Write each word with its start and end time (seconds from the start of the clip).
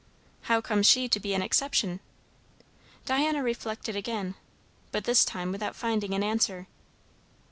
"How 0.49 0.61
comes 0.61 0.87
she 0.87 1.07
to 1.07 1.19
be 1.19 1.35
an 1.35 1.43
exception?" 1.43 1.99
Diana 3.05 3.43
reflected 3.43 3.95
again, 3.95 4.33
but 4.91 5.03
this 5.03 5.23
time 5.23 5.51
without 5.51 5.75
finding 5.75 6.15
an 6.15 6.23
answer. 6.23 6.65